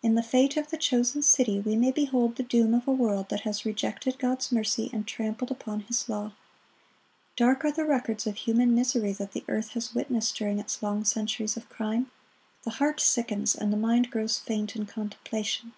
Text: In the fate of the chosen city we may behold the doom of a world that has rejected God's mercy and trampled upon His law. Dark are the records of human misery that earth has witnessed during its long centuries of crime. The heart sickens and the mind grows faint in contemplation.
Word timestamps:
In 0.00 0.14
the 0.14 0.22
fate 0.22 0.56
of 0.56 0.70
the 0.70 0.76
chosen 0.76 1.22
city 1.22 1.58
we 1.58 1.74
may 1.74 1.90
behold 1.90 2.36
the 2.36 2.44
doom 2.44 2.72
of 2.72 2.86
a 2.86 2.92
world 2.92 3.30
that 3.30 3.40
has 3.40 3.64
rejected 3.66 4.16
God's 4.16 4.52
mercy 4.52 4.90
and 4.92 5.04
trampled 5.08 5.50
upon 5.50 5.80
His 5.80 6.08
law. 6.08 6.34
Dark 7.34 7.64
are 7.64 7.72
the 7.72 7.84
records 7.84 8.28
of 8.28 8.36
human 8.36 8.76
misery 8.76 9.12
that 9.14 9.34
earth 9.48 9.70
has 9.70 9.92
witnessed 9.92 10.36
during 10.36 10.60
its 10.60 10.84
long 10.84 11.04
centuries 11.04 11.56
of 11.56 11.68
crime. 11.68 12.12
The 12.62 12.70
heart 12.78 13.00
sickens 13.00 13.56
and 13.56 13.72
the 13.72 13.76
mind 13.76 14.08
grows 14.12 14.38
faint 14.38 14.76
in 14.76 14.86
contemplation. 14.86 15.72